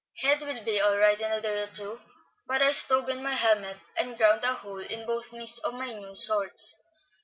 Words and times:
"Head 0.23 0.41
will 0.41 0.63
be 0.63 0.81
all 0.81 0.97
right 0.97 1.21
in 1.21 1.31
a 1.31 1.39
day 1.39 1.61
or 1.61 1.67
two, 1.67 2.01
but 2.47 2.59
I 2.59 2.71
stove 2.71 3.07
in 3.09 3.21
my 3.21 3.35
helmet, 3.35 3.77
and 3.95 4.17
ground 4.17 4.43
a 4.43 4.55
hole 4.55 4.79
in 4.81 5.05
both 5.05 5.31
knees 5.31 5.59
of 5.59 5.75
my 5.75 5.93
new 5.93 6.15
shorts. 6.15 6.81